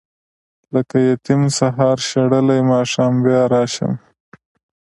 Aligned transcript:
لکه 0.73 0.95
یتیم 1.09 1.41
سهار 1.57 1.97
شړلی 2.09 2.59
ماښام 2.71 3.13
بیا 3.23 3.41
راشم. 3.53 3.93